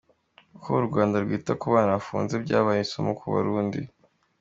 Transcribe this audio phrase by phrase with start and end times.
[0.55, 3.79] Uko u Rwanda rwita ku bana bafunze byabaye isomo ku Barundi